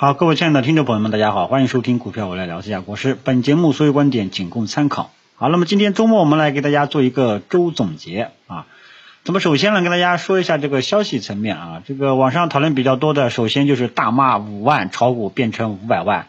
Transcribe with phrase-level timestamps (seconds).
[0.00, 3.16] 好，各位亲爱的听众朋友们，大家好，欢迎收听股票我来聊一下国师。
[3.16, 5.10] 本节目所有观点仅供参考。
[5.34, 8.68] 好，那么今天周末我们来给大家做一个周总结啊。
[9.24, 16.28] 那么首先呢，跟大家说一下这个消息层面啊，这个网上讨论比较多的，首先就是大骂五万炒股变成五百万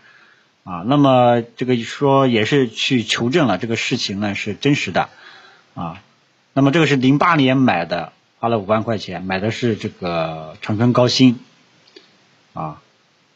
[0.63, 0.81] 啊。
[0.87, 5.09] 那么这个说也是去求证了这个事情呢是真实的
[5.75, 6.01] 啊。
[6.53, 11.37] 那么这个是零八年买的，花了五万块钱买的是这个长春高新
[12.55, 12.81] 啊。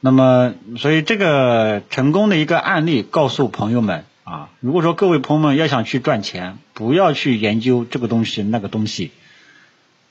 [0.06, 9.12] 那么，所以这个成功的一个案例，告诉朋友们啊，如果说各位朋友们要想去赚钱，不要去研究这个东西那个东西，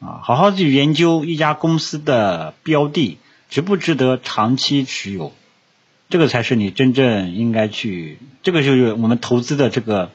[0.01, 3.19] 啊，好好去研究一家公司的标的
[3.51, 5.35] 值不值得长期持有，
[6.09, 10.11] 这个才是你真正应该去，这个就是我们投资的这个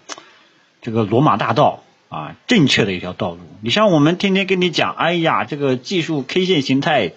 [0.82, 3.41] 这个罗马大道啊，正确的一条道路。
[3.62, 7.12] 你像我们天天跟你讲，哎呀，这个技术 K 线形态。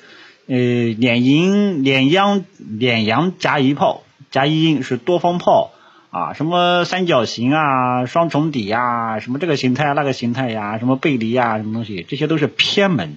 [0.52, 0.56] 呃，
[0.98, 5.70] 两阴两阳两阳夹一炮，夹一阴是多方炮
[6.10, 13.16] 啊，什么三角形啊，双重底呀，什么这个形态那个形态呀，什么背离呀，什么东西，这些都是偏门，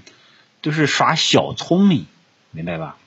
[0.62, 2.06] 都是耍小聪明，
[2.52, 2.98] 明白吧？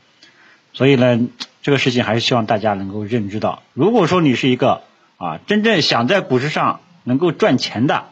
[0.73, 1.21] 所以呢，
[1.63, 4.83] 这个事情还是希望大家能够认知到，如果说你是一个
[5.19, 8.07] 啊，真正想在股市上能够赚钱的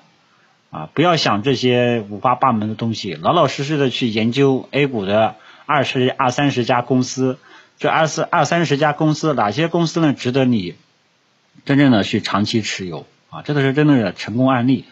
[0.70, 5.34] 啊，不要想这些五花八门的东西，老老实实的去研究 A 股的。
[5.66, 7.38] 二十二三十家公司，
[7.78, 10.12] 这二十二三十家公司，哪些公司呢？
[10.12, 10.74] 值得你
[11.64, 13.42] 真正的去长期持有啊？
[13.42, 14.84] 这都是真正的成功案例。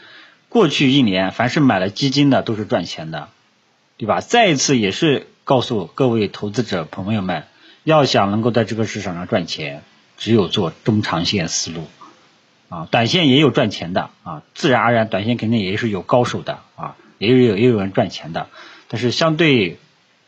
[0.48, 3.28] 过去一年，凡是买了基金的都是赚钱的，
[3.96, 4.20] 对吧？
[4.20, 7.44] 再一次也是告诉各位投资者朋友们，
[7.84, 9.82] 要想能够在这个市场上赚钱，
[10.16, 11.86] 只有做中长线思路
[12.68, 12.88] 啊。
[12.90, 18.48] 短线也有赚钱的啊，自然而然，短线肯定也是有高手的啊，也有也有人赚钱的，
[18.88, 19.78] 但是相对。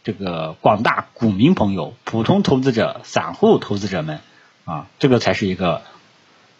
[0.05, 4.20] 这个广大股民朋友、普通投资者、散户投资者们
[4.66, 5.80] 啊，这个才是一个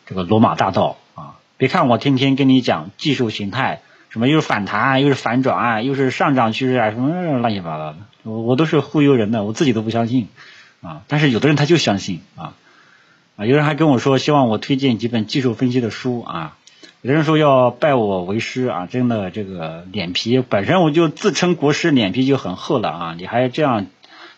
[0.07, 1.37] 这个罗马大道啊！
[1.59, 10.29] 别看我天天跟你讲技术形态，什么又是反弹啊，又是反转啊，又是上涨趋势啊，什么乱七八糟的，我我都是忽悠人的，我自己都不相信
[10.81, 11.03] 啊！
[11.07, 12.55] 但是有的人他就相信啊
[13.37, 13.45] 啊！
[13.45, 16.57] 有人还跟我说，希望我推荐几本技术分析的书啊。
[17.05, 23.15] 有人说要拜我为师啊，真的这个脸皮本身我就自称国师，脸皮就很厚了啊！
[23.19, 23.89] 你还这样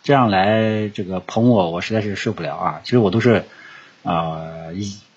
[0.02, 2.80] 这样来这个捧我，我实在是受不了啊！
[2.82, 3.44] 其实我都是
[4.02, 4.48] 啊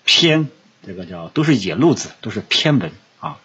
[0.04, 0.48] 偏
[0.86, 3.38] 这个叫都是野路子，都是偏门啊！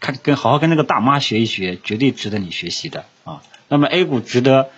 [0.00, 3.42] 看跟好好跟那个大妈学一学，绝对值得你学习的啊！
[3.68, 4.70] 那么 A 股值得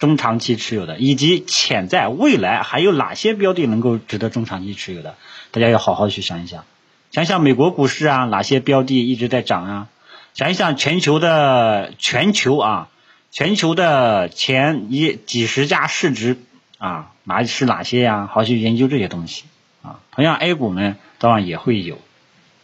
[0.00, 5.14] 中长期持有的，以及潜在未来还有哪些标的能够值得中长期持有的，
[5.52, 6.64] 大家要好好去想一想。
[7.10, 9.88] 想想美国股市啊，哪些标的一直在涨啊？
[10.34, 12.88] 想一想全球的全球啊，
[13.32, 16.38] 全球的前一几十家市值
[16.78, 18.28] 啊，哪是哪些呀？
[18.32, 19.42] 好去研究这些东西
[19.82, 19.98] 啊。
[20.12, 21.98] 同样 A 股呢，当然也会有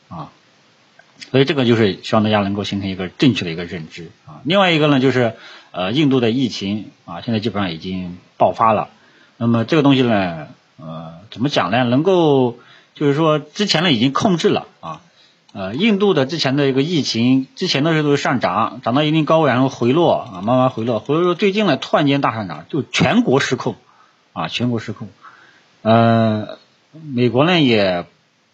[0.08, 0.30] 啊。
[1.32, 4.42] 所以这个就是希望大家能够形成一个正确的一个认知啊。
[4.44, 5.34] 另外一个呢，就是
[5.72, 8.90] 呃，印度的疫情啊，现在基本上已经爆发了。
[9.38, 10.46] 那么这个东西呢，
[10.78, 11.82] 呃，怎么讲呢？
[11.82, 12.58] 能够
[12.96, 15.02] 就是说，之前呢已经控制了啊，
[15.52, 23.76] 呃，印度的之前的一个疫情，之前的时候上涨，涨到一定高位然后回落啊，慢慢回落，回落最近呢突然间大上涨，就全国失控
[24.32, 25.08] 啊，全国失控，
[25.82, 26.56] 呃，
[27.12, 28.06] 美国呢也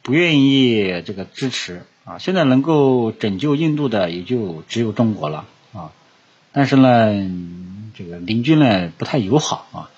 [0.02, 5.92] 不愿意这个支持啊，现在能够拯救印度的也就只有中国了啊，
[6.50, 7.12] 但是呢，
[7.96, 9.90] 这个邻居呢不太友好啊。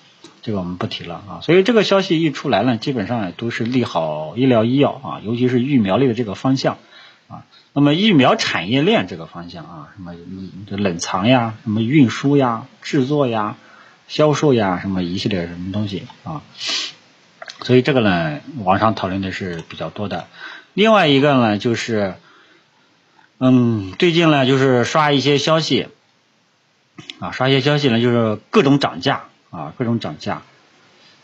[0.45, 6.77] 这个我们不提了啊，所以这个消息一出来呢，基本上都是利好医疗医药啊，尤其是疫苗类的这个方向
[7.27, 7.45] 啊。
[7.73, 10.13] 那么疫苗产业链这个方向啊，什么
[10.77, 13.55] 冷藏呀，什么运输呀，制作呀，
[14.07, 16.43] 销售呀，什么一系列什么东西啊。
[17.63, 20.27] 所以这个呢，网上讨论的是比较多的。
[20.75, 22.13] 另外一个呢，就是
[23.39, 25.87] 嗯，最近呢，就是刷一些消息
[27.17, 29.23] 啊，刷一些消息呢，就是各种涨价。
[29.55, 30.41] 啊，各种涨价，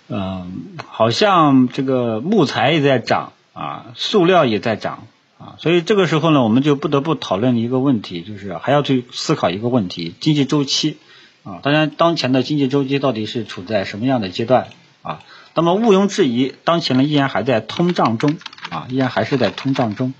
[0.08, 5.06] 嗯，好像这个木材也在涨啊，塑料也在涨
[5.38, 10.98] 啊，所以这个时候呢，我们就不得不讨论一个问题，就是还要去思考一个问题：经济周期
[11.44, 11.60] 啊。
[11.62, 14.68] 当然，当前的经济周期到底是处在什么样的阶段
[15.01, 15.19] 啊？
[15.54, 18.38] 那么毋庸置疑，当前呢依然还在通胀中
[18.69, 20.13] 啊，依然还是在通胀中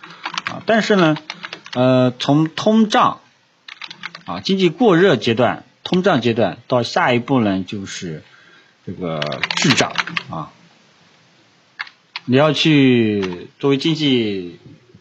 [0.48, 0.62] 啊。
[0.66, 1.16] 但是呢，
[1.74, 3.20] 呃，从通胀
[4.26, 5.64] 啊，经济过热阶段。
[5.84, 8.24] 通胀阶段到下一步呢，就是
[8.86, 9.22] 这个
[9.58, 9.94] 滞涨
[10.30, 10.52] 啊。
[12.26, 14.60] 你要去作为经济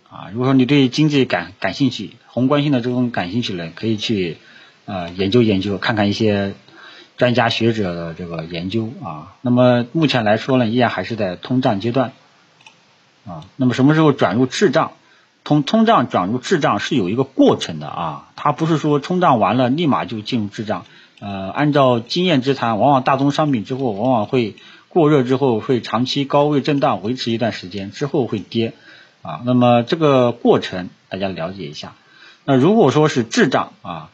[0.09, 4.39] 啊，如果说你对经济感感兴趣，宏观性的这种感兴趣呢，可以去
[4.87, 6.55] 呃研究研究，看看一些
[7.19, 9.37] 专家学者的这个研究啊。
[9.43, 12.13] 那么目前来说呢，依然还是在通胀阶段
[13.27, 13.45] 啊。
[13.57, 14.93] 那么什么时候转入滞胀？
[15.45, 20.85] 通通胀转入滞胀是有一个过程的啊，它不是说通胀完了立马就进入滞胀。
[21.19, 24.57] 呃，按照经验之谈，往往大宗商品之后往往会
[24.89, 28.73] 过热之后会长期高位震荡维持一段时间之后会跌
[29.23, 29.43] 啊。
[29.45, 31.95] 那么这个过程大家了解一下。
[32.45, 34.09] 那如果说是滞胀啊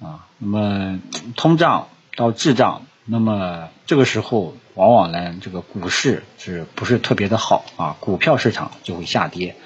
[0.00, 0.98] 啊，那么
[1.36, 7.96] 通胀到滞胀，那么这个时候往往呢这个股市是不是特别的好啊？
[8.00, 9.56] 股票市场就会下跌。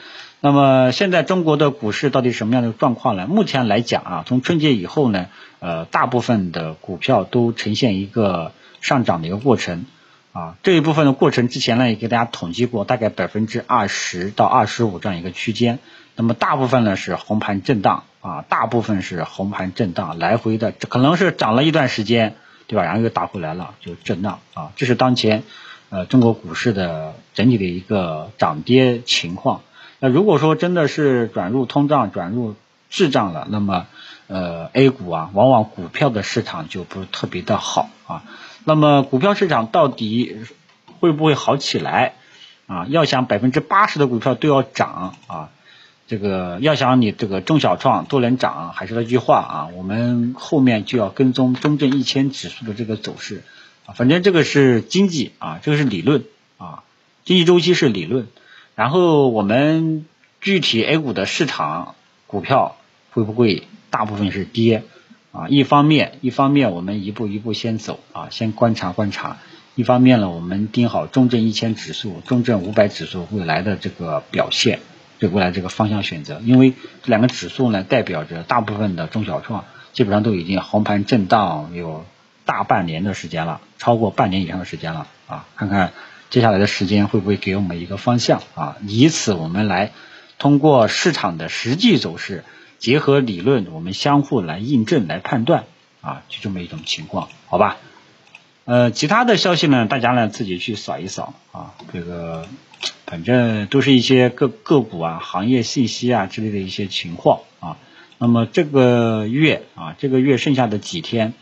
[0.43, 3.27] 那么现在中国的股市到底什么样的状况呢？
[3.27, 5.27] 目前来讲啊，从春节以后呢，
[5.59, 9.85] 呃，大部分的股票都呈现一个上涨的一个过程
[10.33, 10.57] 啊。
[10.63, 15.79] 这一部分的过程之前呢也给大家统计过，大概百分之二十到二十五这样一个区间。
[16.17, 22.35] 那么大部分呢是红盘震荡啊，大部分是红盘震荡来回的，可能是涨了一段时间，
[22.67, 22.85] 对吧？
[22.85, 24.73] 然后又打回来了，就震荡啊。
[24.75, 25.43] 这是当前
[25.91, 29.61] 呃中国股市的整体的一个涨跌情况。
[30.01, 32.57] 那如果说真的是转入通胀、转入
[32.89, 33.87] 滞胀了，那么
[34.29, 38.25] 呃 A 股啊，往往股票的市场就不是特别的好啊。
[38.65, 40.37] 那么股票市场到底
[40.99, 42.15] 会不会好起来
[42.67, 42.87] 啊？
[42.89, 45.51] 要想百分之八十的股票都要涨啊，
[46.09, 53.45] 这个要想你这个中小创都能涨，还是那句话啊，我们后面就要跟踪中证一千指数的这个走势
[53.85, 53.93] 啊。
[53.93, 56.25] 反正这个是经济啊，这个是理论
[56.57, 56.85] 啊，
[57.25, 58.27] 经济周期是理论。
[58.81, 60.07] 然后我们
[60.41, 61.97] 具体 A 股的市场
[62.27, 62.77] 股票
[63.11, 64.85] 会不会大部分是跌
[65.33, 65.49] 啊？
[65.49, 69.37] 一方面，一方面我们一步一步先走啊，先观察观察；
[69.75, 74.81] 一方面呢，我们盯好中证一千指数、中证五百指数未来的这个表现，
[75.19, 76.41] 对未来这个方向选择。
[76.43, 76.71] 因为
[77.03, 82.07] 这两个指数呢，代表着大部分的中小创基本上都已经红盘震荡有
[82.47, 85.93] 大半年的时间了，超过半年以上的时间了啊，看看。
[86.31, 88.77] 接下来的时间会不会给我们一个方向啊？
[88.87, 89.91] 以此我们来
[90.39, 92.45] 通过市场的实际走势，
[92.79, 95.65] 结合理论，我们相互来印证、来判断
[96.01, 97.79] 啊，就这么一种情况，好吧？
[98.65, 102.47] 呃，其他的消息呢，大家呢自己去扫一扫啊，这个
[103.07, 107.77] 反正都是一些个个股啊、行业信息啊之类的一些情况啊。
[108.19, 111.35] 那么这个月啊，这个月剩下的几天，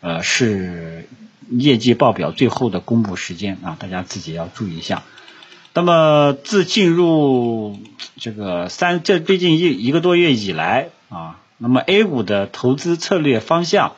[0.00, 1.06] 呃是。
[1.50, 5.02] 业绩报表最后的公布时间啊，大家自己要注意一下。
[5.72, 7.78] 那么自进入
[8.16, 13.92] 这个三这最近一一个多月以来啊，那么 A 股的投资策略方向，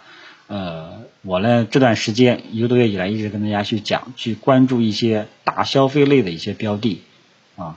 [0.49, 7.00] 呃，我呢这段时间一个多月以来一直跟大家去讲，去关注一些大消费类的一些标的
[7.56, 7.76] 啊。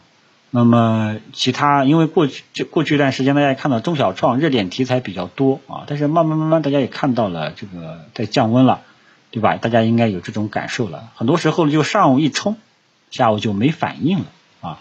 [0.51, 8.81] 那么其他因为过去这过去一段时间大家也看到中小创热点题材比较多啊，但是慢慢慢慢大家也看到了这个在降温了。
[9.35, 9.57] 对吧？
[9.57, 11.11] 大家应该有这种感受了。
[11.13, 12.55] 很多时候就上午一冲，
[13.11, 14.25] 下午就没反应了
[14.61, 14.79] 啊。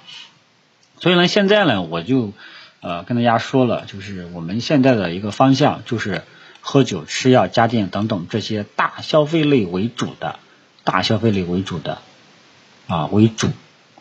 [1.01, 2.33] 所以呢，现在呢，我就
[2.79, 6.23] 呃跟大家说了，就是我们现在的一个方向就是
[6.61, 10.39] 喝酒、吃药、家电等等这些大消费类为主的，
[10.85, 11.99] 大消费类为主的
[12.87, 13.49] 啊为主。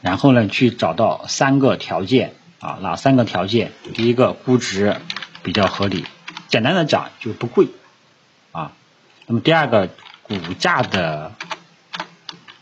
[0.01, 3.71] 然后呢，去找到三个条件啊，哪三个条件？
[3.95, 4.97] 第一个，估值
[5.41, 6.05] 比较合理，
[6.47, 7.69] 简单的讲就不贵
[8.51, 8.71] 啊。
[9.25, 9.89] 那么第二个。
[10.27, 11.33] 股价的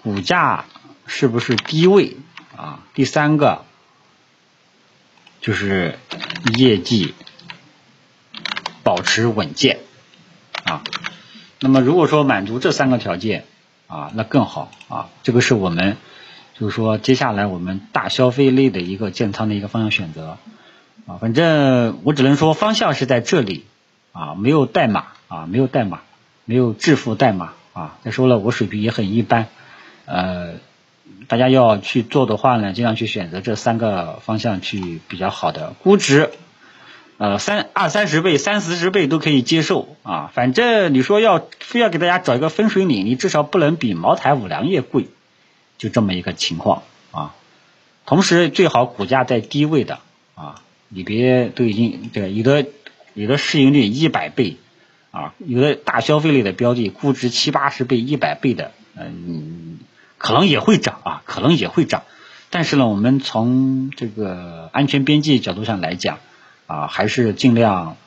[0.04, 0.66] 股价
[1.06, 2.18] 是不是低位
[2.58, 2.80] 啊？
[2.94, 3.64] 第三个
[5.40, 5.98] 就是
[6.58, 7.14] 业绩
[8.84, 9.80] 保持稳健
[10.64, 10.84] 啊。
[11.60, 13.46] 那么如果说满足这三个条件
[13.88, 15.10] 啊，那更好啊。
[15.22, 15.98] 这个是我们
[16.58, 20.38] 就是说接下来我们大消费类的一个建仓的一个方向选择
[21.06, 21.18] 啊。
[21.20, 23.66] 反正我只能说方向是在这里
[24.14, 26.02] 啊，没有代码啊，没有代码。
[26.46, 27.98] 没有致富代码啊！
[28.04, 29.48] 再说了，我水平也很一般，
[30.06, 30.56] 呃，
[31.28, 36.32] 大家要去做的话呢，尽量去选择这三个方向去比较好的估值，
[37.18, 40.32] 呃，三二三十倍、三四十倍都可以接受啊。
[40.34, 45.08] 反正你说要非要给大家找一个分水岭，你至少不能比茅台、五粮液贵，
[45.78, 47.36] 就这么一个情况啊。
[48.06, 50.00] 同时最好股价在低位的
[50.36, 50.56] 啊，
[50.90, 52.66] 你别都已经对有的
[53.14, 54.58] 有的市盈率一百倍。
[55.12, 59.80] 啊，有的大消费类的标的，估值七八十倍、一百倍的，嗯，
[60.18, 62.04] 可能也会涨啊，可能也会涨。
[62.50, 66.20] 但是呢，我们从这个安全边际角度上来讲，
[66.68, 67.98] 啊，还是尽量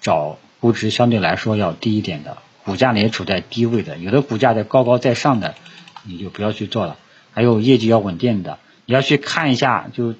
[0.00, 3.96] 找估值相对来说要低一点的，股价呢也处在低位的。
[3.98, 5.54] 有的股价在高高在上的，
[6.04, 6.96] 你就不要去做了。
[7.32, 10.14] 还有业绩要稳定的，你要去看一下，就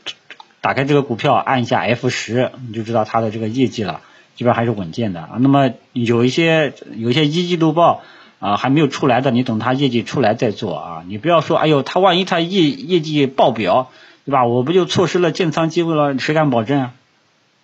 [0.62, 4.00] 打开这个股票，按一下 F 十，你就知道它的这个业绩了。
[4.40, 5.32] 基本还是稳健的啊。
[5.38, 8.02] 那么有一些有一些一季度报
[8.38, 13.90] 啊还没有出来的，你等它业绩出来再做啊，你不要说，哎呦，它万一它业业绩爆表，
[14.24, 14.46] 对吧？
[14.46, 16.18] 我不就错失了建仓机会了？
[16.18, 16.94] 谁敢保证啊？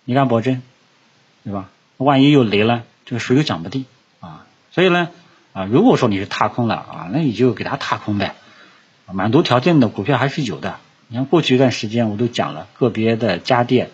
[0.05, 0.61] 你敢保证，
[1.43, 1.67] 对吧？
[1.97, 3.85] 万一又雷了，这个谁都讲不定
[4.19, 4.45] 啊。
[4.71, 5.09] 所以呢，
[5.53, 8.35] 啊，如果说你是踏空了啊，那你就给它踏空呗。
[9.11, 10.75] 满足条件的股票还是有的。
[11.07, 13.89] 你看过去一段时间我都讲了，个别的家电、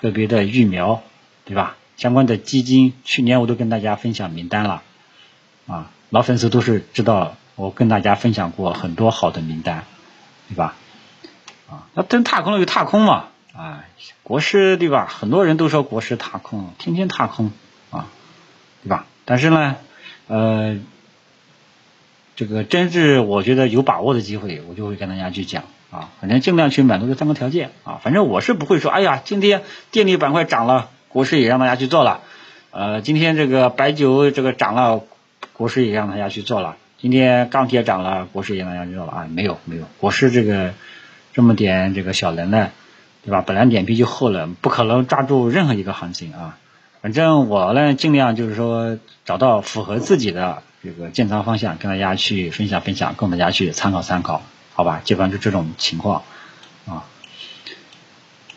[0.00, 1.02] 个别的疫苗，
[1.44, 1.74] 对吧？
[1.98, 4.82] 相关的基金，去年我都跟大家分享名单了
[5.66, 5.90] 啊。
[6.10, 9.84] 老粉丝都是知道，我跟大家分享过很多好的名单，
[10.48, 10.76] 对吧？
[11.68, 13.84] 啊，那真踏空了就踏空嘛，啊，
[14.22, 15.06] 国师对吧？
[15.06, 17.50] 很多人都说国师踏空，天天踏空
[17.90, 18.06] 啊，
[18.84, 19.04] 对吧？
[19.24, 19.74] 但是呢，
[20.28, 20.78] 呃，
[22.36, 32.20] 这个真是我觉得有把握的机会，我就会跟大家去讲啊，反正尽量去满足这三个条件啊，反正我是不会说，哎呀，今天电力板块涨了，国师也让大家去做了，
[32.70, 35.04] 呃，今天这个白酒这个涨了。
[35.52, 39.26] 国师也让大家去做了，今天钢铁涨了，国师也让大家去做了啊？
[39.28, 40.72] 没有没有，国师这个
[41.34, 42.70] 这么点这个小能耐，
[43.24, 43.42] 对吧？
[43.44, 46.56] 本来脸皮就厚了，不可能抓住任何一个行情啊。
[47.00, 54.42] 反正我呢，尽量就是说找到符合自己的这个建仓方向，跟大家去分享分享，供大家去参考参考，
[54.74, 55.00] 好吧？
[55.02, 56.22] 基本上就这种情况
[56.86, 57.02] 啊。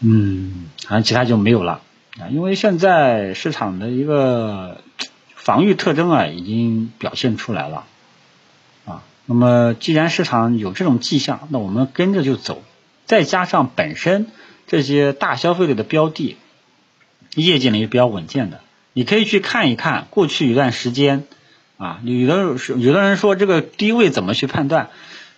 [0.01, 1.81] 嗯，好像其他就没有了
[2.19, 4.81] 啊，因为现在市场的一个。
[5.33, 7.85] 防御特征啊，已经表现出来了
[8.85, 9.01] 啊。
[9.25, 12.61] 那么，既然市场有这种迹象，那我们跟着就走。
[13.07, 14.27] 再加上本身
[14.67, 16.37] 这些大消费类的标的，
[17.33, 18.59] 业绩呢也比较稳健的，
[18.93, 21.23] 你可以去看一看过去一段时间
[21.77, 22.01] 啊。
[22.03, 24.91] 有的有的人说这个低位怎么去判断？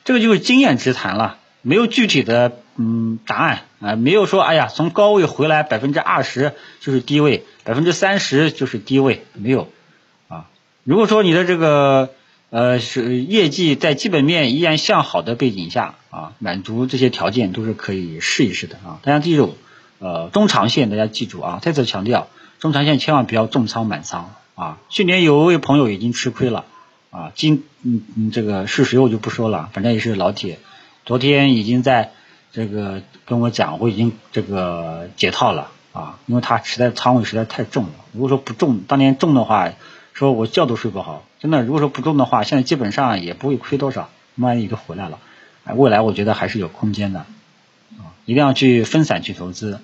[0.04, 9.68] 这个就是经验之谈了，没有具体的嗯答案啊，没有说哎呀从高位回来百分之二十就是低位，百分之三十就是低位，没有
[10.30, 10.46] 啊。
[10.86, 12.12] 如果说你的这个
[12.50, 19.00] 呃是业绩在基本面依然向好的背景下啊，满足这些条件都是可以试一试的啊。
[19.04, 19.58] 大家记住，
[20.00, 24.78] 呃中长线大家记住啊，再次强调，中长线千万不要重仓满仓啊。
[24.88, 26.64] 去年有一位朋友已经吃亏了
[27.12, 30.60] 啊，今嗯嗯这个是谁我就不说了，反正也是老铁，
[31.06, 32.12] 昨天已经在
[32.54, 39.74] 这个跟我讲，我已经这个解套了啊，因为他实在仓位实在太重了，如果说不重，当年重的话。
[40.16, 45.18] 说我觉都睡不好，真的，如果说不重的话，现在基本上也不会亏多少，万一都回来了，
[45.76, 47.22] 未来我觉得还是有空间的，
[47.98, 49.80] 啊，一定要去分散去投资，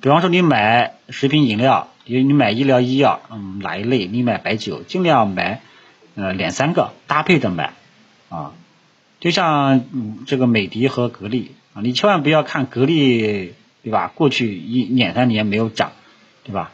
[0.00, 4.06] 比方说你买食品饮料，你你买医疗医药，嗯，哪一类？
[4.06, 5.60] 你买白酒，尽量买
[6.14, 7.72] 呃两三个搭配着买，
[8.28, 8.52] 啊，
[9.18, 9.84] 就像
[10.26, 14.12] 这个美的和格力啊，你千万不要看格力，对吧？
[14.14, 15.92] 过去一两三年没有涨，
[16.44, 16.72] 对吧？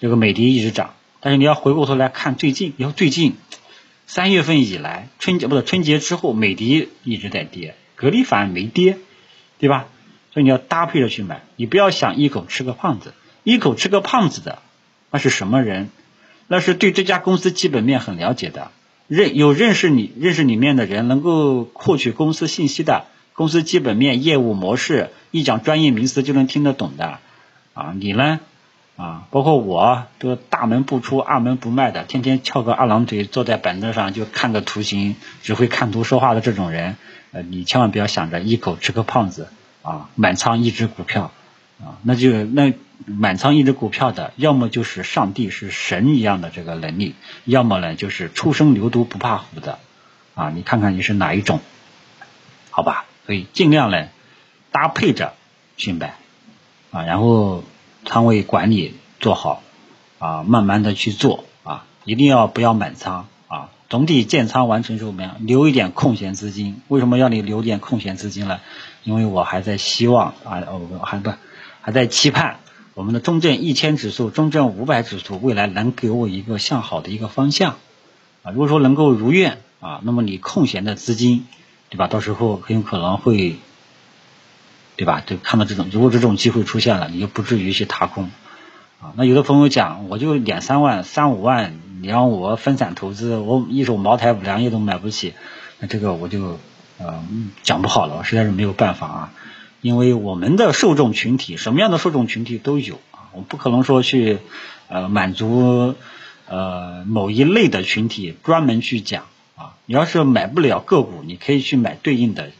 [0.00, 0.94] 这个美的一直涨。
[1.20, 3.36] 但是你要回过头来看最近，要最近
[4.06, 8.98] 三月份以来，春节不是春节之后，美的一直在跌，格力反而没跌，
[9.58, 9.86] 对吧？
[10.32, 14.58] 所以你要搭配着去买，你不要想一口吃个胖子，一口吃个胖子的
[15.10, 15.88] 那是什么人？
[16.48, 18.70] 那是对这家公司基本面很了解的，
[19.08, 27.18] 认有认识你认识里面的人，能够获取公司信息的，公司基本面、业务模式，一讲专业名词就能听得懂的
[27.74, 28.40] 啊，你呢？
[28.96, 36.96] 啊，包括我都大门不出二门不迈的，天天翘个二郎腿坐在板凳上就看个图形，只会看图说话的这种人，
[37.32, 39.48] 呃，你千万不要想着一口吃个胖子
[39.82, 41.32] 啊，满仓一只股票
[41.80, 42.72] 啊，那就那
[43.04, 49.80] 满仓一只股票的，要么就是上帝是神一样的这个能力，要么呢就是初生牛犊不怕虎的
[50.36, 51.58] 啊，你看看你是哪一种，
[52.70, 53.03] 好吧？
[53.26, 54.08] 所以尽量呢
[54.70, 55.34] 搭配着
[55.76, 56.16] 去买
[56.90, 57.64] 啊，然后。
[58.06, 59.62] 仓位管理做好
[60.18, 65.36] 啊，慢慢的去做啊，一定要不要满仓啊，总体建仓完成之后，怎么样？
[65.40, 66.82] 留一点空闲资金。
[66.88, 68.60] 为什么要你留点空闲资金呢？
[69.04, 71.32] 因为我还在希望啊，哦，还不
[71.80, 72.58] 还在期盼
[72.92, 77.76] 我们的中证一千指数、中证五百指数未来能给我一个向好的一个方向
[78.42, 78.50] 啊。
[78.50, 81.46] 如果说能够如愿啊，那么你空闲的资金，
[81.94, 82.08] 对吧？
[82.08, 83.56] 到时候很有可能会。
[84.96, 85.24] 对吧？
[85.26, 88.30] 就看到这种，如果这种机会出现了，你就不至于去踏空
[89.00, 89.10] 啊。
[89.16, 95.34] 那有的朋友讲，我就两三万、三五万，你让我分散投资，我一手茅台、五粮液都买不起，
[95.80, 96.60] 那这个我就
[96.98, 97.24] 呃
[97.64, 99.32] 讲不好了，实在是没有办法啊。
[99.80, 104.38] 因为我们的受众群体，什么样的受众群体都有啊，我不可能说去
[104.86, 105.96] 呃满足
[106.46, 109.24] 呃某一类的群体专门去讲
[109.56, 109.76] 啊。
[109.86, 112.50] 你要是买不了个股，你可以去买对应的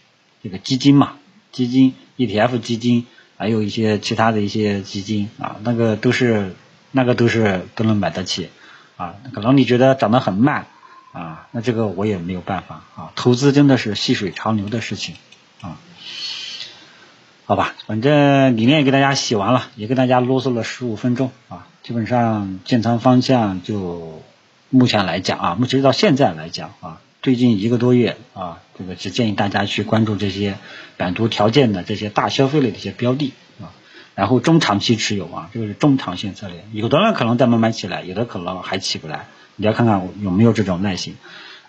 [0.43, 1.15] 这个基金嘛，
[1.53, 1.95] 基金。
[2.17, 6.55] ETF 基金，还有一些其他的一些基金啊，那个都是
[6.93, 8.51] 那个都是都能买得起
[8.97, 9.17] 啊。
[9.33, 10.67] 可能你觉得涨得很慢
[11.11, 15.17] 啊，那这个我也没有办法啊，投资真的是细水长流的事情
[15.61, 15.77] 啊。
[17.47, 24.23] 好吧，反正理念也给大家写完了，也给大家啰嗦了十五分钟啊，基本上建仓方向就
[24.75, 30.57] 目前来讲啊，目前到现在来讲啊，最近一个多月啊，这个只建议大家去关注这些
[30.97, 33.71] 版图条件的这些大消费类的一些标的啊，
[34.17, 41.15] 然后中长期持有啊，这个是中长线策略，有的人可能在慢慢起来，有的可能还起不来，你要看看有没有这种耐心。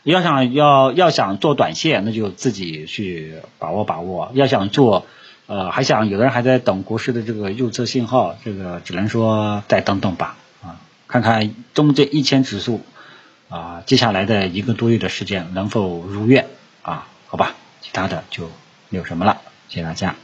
[0.02, 5.06] 要想要要想做短线，那就自己去把握把握；要想做。
[5.48, 12.82] 呃，还想有的人还在等国师的这个右侧信号，这个只能说再等等吧，啊，看看中证一千指数
[13.50, 16.48] 啊，接下来的一个多月的时间能否如愿
[16.82, 17.08] 啊？
[17.28, 18.50] 好吧，其他的就
[18.90, 20.16] 没有什么了，谢谢大家。